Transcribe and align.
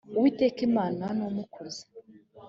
uwiteka 0.17 0.59
imana 0.69 1.03
ni 1.17 1.23
umukuza. 1.29 1.83